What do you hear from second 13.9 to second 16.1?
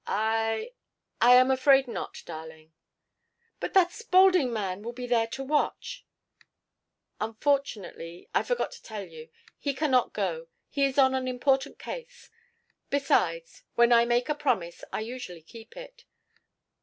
I make a promise I usually keep it."